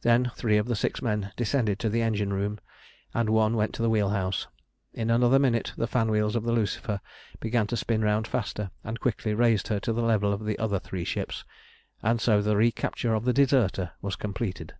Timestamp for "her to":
9.68-9.92